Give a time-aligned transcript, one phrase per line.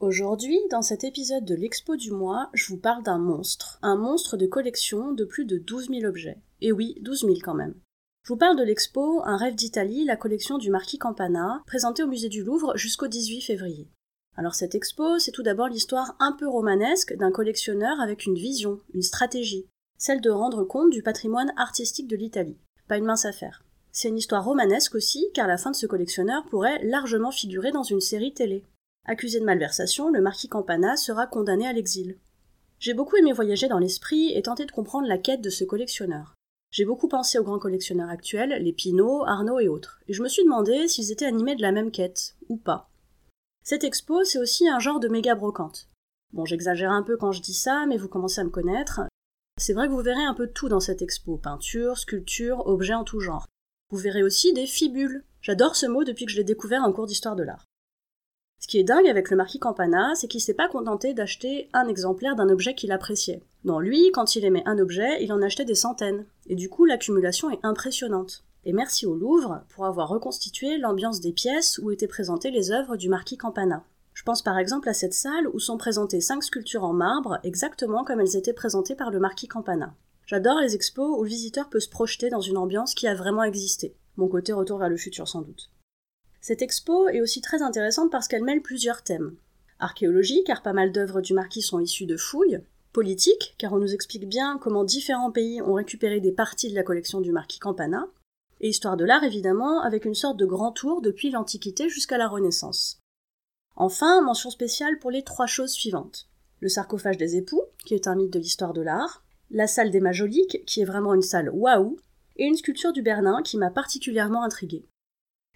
[0.00, 3.78] Aujourd'hui, dans cet épisode de l'Expo du mois, je vous parle d'un monstre.
[3.82, 6.38] Un monstre de collection de plus de 12 000 objets.
[6.62, 7.74] Et oui, 12 000 quand même.
[8.22, 12.06] Je vous parle de l'expo Un rêve d'Italie, la collection du Marquis Campana, présentée au
[12.06, 13.90] musée du Louvre jusqu'au 18 février.
[14.38, 18.80] Alors cette expo, c'est tout d'abord l'histoire un peu romanesque d'un collectionneur avec une vision,
[18.94, 19.66] une stratégie,
[19.98, 22.56] celle de rendre compte du patrimoine artistique de l'Italie.
[22.88, 23.64] Pas une mince affaire.
[23.92, 27.82] C'est une histoire romanesque aussi, car la fin de ce collectionneur pourrait largement figurer dans
[27.82, 28.64] une série télé.
[29.10, 32.16] Accusé de malversation, le marquis Campana sera condamné à l'exil.
[32.78, 36.36] J'ai beaucoup aimé voyager dans l'esprit et tenter de comprendre la quête de ce collectionneur.
[36.70, 40.28] J'ai beaucoup pensé aux grands collectionneurs actuels, les Pinault, Arnaud et autres, et je me
[40.28, 42.88] suis demandé s'ils étaient animés de la même quête, ou pas.
[43.64, 45.88] Cette expo, c'est aussi un genre de méga brocante.
[46.32, 49.00] Bon, j'exagère un peu quand je dis ça, mais vous commencez à me connaître.
[49.60, 53.02] C'est vrai que vous verrez un peu tout dans cette expo, peinture, sculpture, objets en
[53.02, 53.48] tout genre.
[53.90, 55.24] Vous verrez aussi des fibules.
[55.42, 57.66] J'adore ce mot depuis que je l'ai découvert en cours d'histoire de l'art.
[58.60, 61.88] Ce qui est dingue avec le marquis Campana, c'est qu'il s'est pas contenté d'acheter un
[61.88, 63.42] exemplaire d'un objet qu'il appréciait.
[63.64, 66.26] Non, lui, quand il aimait un objet, il en achetait des centaines.
[66.46, 68.44] Et du coup, l'accumulation est impressionnante.
[68.66, 72.96] Et merci au Louvre pour avoir reconstitué l'ambiance des pièces où étaient présentées les œuvres
[72.96, 73.82] du marquis Campana.
[74.12, 78.04] Je pense par exemple à cette salle où sont présentées cinq sculptures en marbre exactement
[78.04, 79.94] comme elles étaient présentées par le marquis Campana.
[80.26, 83.44] J'adore les expos où le visiteur peut se projeter dans une ambiance qui a vraiment
[83.44, 83.96] existé.
[84.18, 85.70] Mon côté retour vers le futur sans doute.
[86.40, 89.36] Cette expo est aussi très intéressante parce qu'elle mêle plusieurs thèmes.
[89.78, 92.60] Archéologie, car pas mal d'œuvres du marquis sont issues de fouilles.
[92.92, 96.82] Politique, car on nous explique bien comment différents pays ont récupéré des parties de la
[96.82, 98.08] collection du marquis Campana.
[98.60, 102.28] Et histoire de l'art, évidemment, avec une sorte de grand tour depuis l'Antiquité jusqu'à la
[102.28, 103.00] Renaissance.
[103.76, 106.28] Enfin, mention spéciale pour les trois choses suivantes.
[106.60, 110.00] Le sarcophage des époux, qui est un mythe de l'histoire de l'art, la salle des
[110.00, 111.98] Majoliques, qui est vraiment une salle waouh,
[112.36, 114.84] et une sculpture du Bernin qui m'a particulièrement intriguée.